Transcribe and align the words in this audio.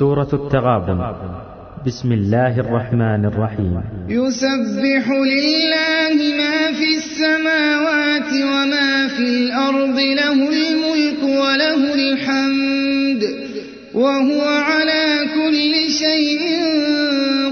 سورة 0.00 0.28
التغابن. 0.32 0.98
بسم 1.86 2.12
الله 2.12 2.60
الرحمن 2.60 3.24
الرحيم. 3.24 3.82
يسبح 4.08 5.04
لله 5.10 6.16
ما 6.40 6.72
في 6.72 6.88
السماوات 6.96 8.32
وما 8.32 9.08
في 9.08 9.22
الأرض 9.22 9.98
له 10.00 10.32
الملك 10.32 11.22
وله 11.22 11.94
الحمد 11.94 13.22
وهو 13.94 14.42
على 14.42 15.04
كل 15.34 15.74
شيء 15.92 16.42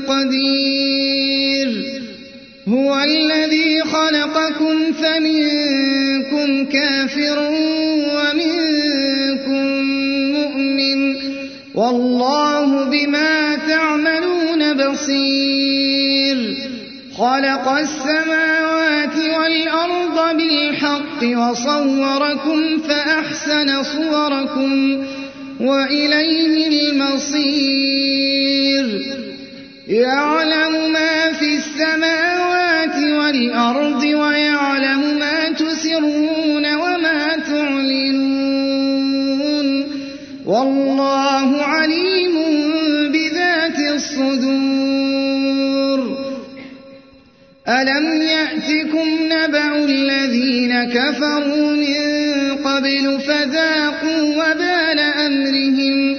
قدير. 0.08 1.68
هو 2.68 2.90
الذي 2.98 3.80
خلقكم 3.80 4.92
فمنكم 4.92 6.64
كافر 6.64 7.38
والله 11.88 12.84
بما 12.84 13.56
تعملون 13.68 14.74
بصير. 14.74 16.56
خلق 17.18 17.68
السماوات 17.68 19.16
والأرض 19.16 20.36
بالحق 20.36 21.22
وصوركم 21.22 22.78
فأحسن 22.88 23.82
صوركم 23.82 24.98
وإليه 25.60 26.90
المصير. 26.90 28.08
يعلم 29.88 30.92
ما 30.92 31.32
في 31.32 31.56
السماوات 31.56 32.96
والأرض 32.96 34.02
ويعلم 34.02 34.57
ألم 47.68 48.22
يأتكم 48.22 49.08
نبأ 49.22 49.84
الذين 49.84 50.84
كفروا 50.84 51.70
من 51.72 51.98
قبل 52.64 53.20
فذاقوا 53.20 54.22
وبال 54.22 54.98
أمرهم 54.98 56.16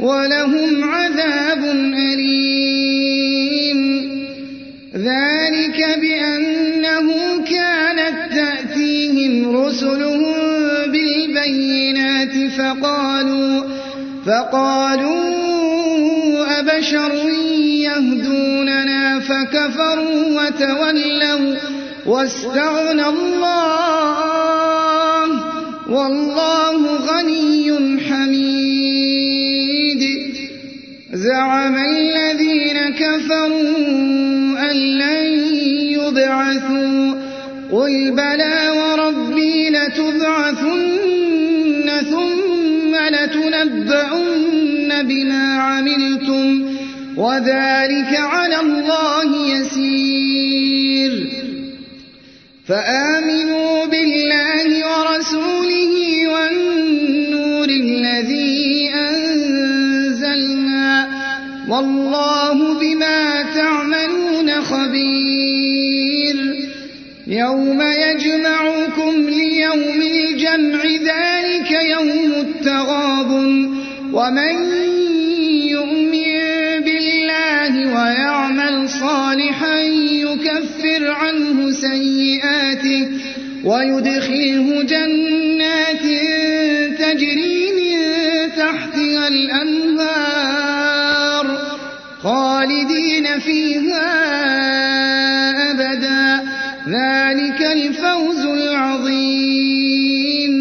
ولهم 0.00 0.84
عذاب 0.84 1.64
أليم 1.94 3.80
ذلك 4.94 5.98
بأنه 6.00 7.06
كانت 7.44 8.32
تأتيهم 8.34 9.56
رسلهم 9.56 10.34
بالبينات 10.86 12.50
فقالوا 12.58 13.62
فقالوا 14.26 15.59
أبشر 16.60 17.12
يهدوننا 17.88 19.20
فكفروا 19.20 20.40
وتولوا 20.40 21.56
واستغنى 22.06 23.06
الله 23.06 24.10
والله 25.88 26.96
غني 26.96 27.68
حميد. 28.08 29.22
زعم 31.12 31.76
الذين 31.78 32.90
كفروا 32.90 34.70
أن 34.70 34.76
لن 34.76 35.26
يبعثوا. 35.96 37.14
قل 37.72 38.10
بلى 38.10 38.70
وربي 38.70 39.70
لتبعثن 39.70 41.10
ثم 42.10 42.96
لتنبؤن 42.96 44.59
بما 45.02 45.62
عملتم 45.62 46.62
وذلك 47.16 48.12
على 48.16 48.60
الله 48.60 49.56
يسير 49.56 51.12
فآمنوا 52.66 53.86
بالله 53.86 54.66
ورسوله 54.90 55.94
والنور 56.28 57.68
الذي 57.68 58.90
أنزلنا 59.08 61.08
والله 61.68 62.78
بما 62.80 63.42
تعملون 63.54 64.60
خبير 64.60 66.36
يوم 67.26 67.82
يجمعكم 67.82 69.28
ليوم 69.28 70.02
الجمع 70.02 70.82
ذلك 70.84 71.70
يوم 71.70 72.32
التغابن 72.40 73.70
ومن 74.12 74.79
ويدخله 83.70 84.66
جنات 84.82 86.04
تجري 86.98 87.58
من 87.78 87.98
تحتها 88.56 89.24
الأنهار 89.28 91.46
خالدين 92.22 93.26
فيها 93.38 94.10
أبدا. 95.70 96.42
ذلك 96.88 97.60
الفوز 97.62 98.46
العظيم. 98.46 100.54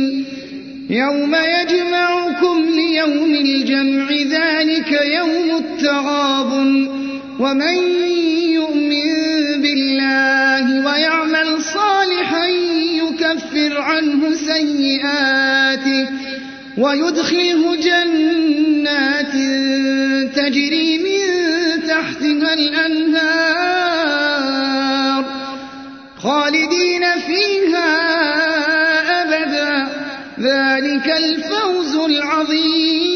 يوم 0.90 1.36
يجمعكم 1.36 2.70
ليوم 2.70 3.36
الجمع 3.36 4.12
ذلك 4.12 4.92
يوم 4.92 5.58
التغابن. 5.58 6.88
ومن 7.40 7.78
يكفر 13.54 13.82
عنه 13.82 14.36
سيئاته 14.36 16.08
ويدخله 16.78 17.76
جنات 17.76 19.34
تجري 20.36 20.98
من 20.98 21.20
تحتها 21.88 22.54
الأنهار 22.54 23.60
خالدين 26.18 27.04
فيها 27.28 27.90
أبدا. 29.22 29.88
ذلك 30.40 31.08
الفوز 31.18 31.96
العظيم. 31.96 33.10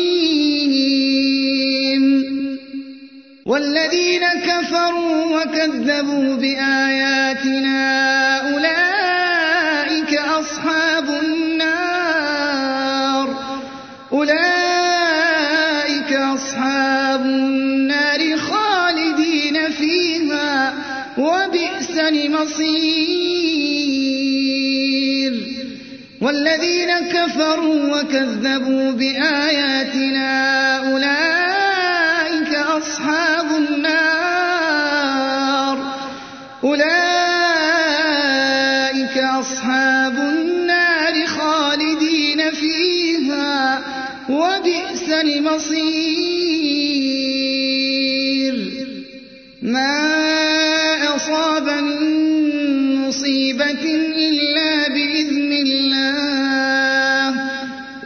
والذين 3.45 4.23
كفروا 4.45 5.41
وكذبوا 5.41 6.35
بآياتنا 6.35 8.32
أصحاب 17.13 17.25
النار 17.25 18.37
خالدين 18.37 19.69
فيها 19.71 20.73
وبئس 21.17 21.97
المصير. 21.97 22.73
والذين 26.21 26.99
كفروا 26.99 27.99
وكذبوا 27.99 28.91
بآياتنا 28.91 30.31
أولئك 30.93 32.55
أصحاب 32.55 33.45
النار. 33.57 34.33
أولئك 36.63 36.87
أصحاب 39.17 40.17
النار 40.17 41.25
خالدين 41.27 42.51
فيها 42.51 43.81
وبئس 44.29 45.09
المصير. 45.09 46.72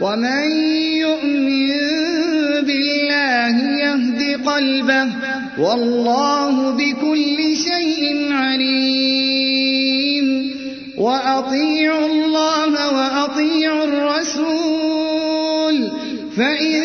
ومن 0.08 0.48
يؤمن 1.04 1.70
بالله 2.64 3.56
يهد 3.84 4.20
قلبه 4.48 5.08
والله 5.58 6.70
بكل 6.70 7.56
شيء 7.56 8.32
عليم. 8.32 10.26
وأطيعوا 10.96 12.06
الله 12.06 12.72
وأطيعوا 12.96 13.84
الرسول. 13.84 15.76
فإن 16.36 16.82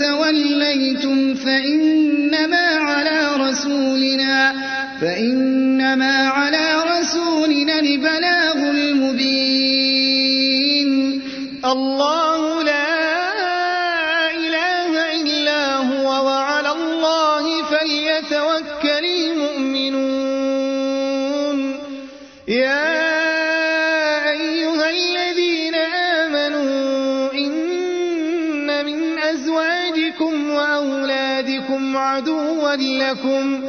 توليتم 0.00 1.34
فإنما 1.34 2.66
على 2.90 3.20
رسولنا 3.40 4.52
فإنما 5.00 6.28
على 6.28 6.66
رسولنا 6.98 7.78
البلاغ. 7.78 8.35
أنفسكم 29.36 30.50
وأولادكم 30.50 31.96
عدوا 31.96 32.74
لكم. 32.76 33.60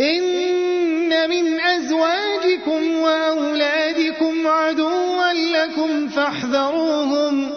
إن 0.00 1.30
من 1.30 1.60
أزواجكم 1.60 2.98
وأولادكم 2.98 4.46
عدوا 4.46 5.32
لكم 5.32 6.08
فاحذروهم. 6.08 7.50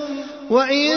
وإن 0.50 0.92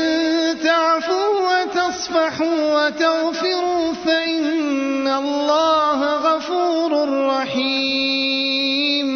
تعفوا 0.65 1.29
وتصفحوا 1.29 2.87
وتغفروا 2.87 3.93
فإن 4.07 5.09
الله 5.09 6.15
غفور 6.15 7.09
رحيم. 7.27 9.09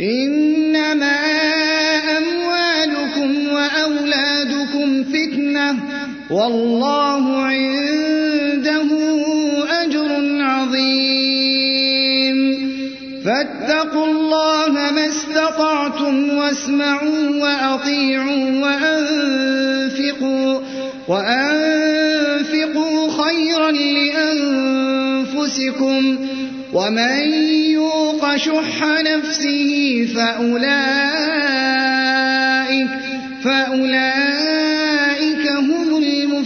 إنما 0.00 1.25
والله 6.30 7.36
عنده 7.36 8.90
أجر 9.82 10.10
عظيم. 10.40 12.36
فاتقوا 13.24 14.06
الله 14.06 14.72
ما 14.72 15.06
استطعتم 15.08 16.38
واسمعوا 16.38 17.28
وأطيعوا 17.42 18.50
وأنفقوا 18.62 20.60
وأنفقوا 21.08 22.98
خيرا 23.24 23.70
لأنفسكم. 23.70 24.96
ومن 26.72 27.16
يوق 27.72 28.36
شح 28.36 28.76
نفسه 28.82 30.06
فأولئك 30.16 31.16
فأولئك 33.44 34.56
هم 35.46 35.85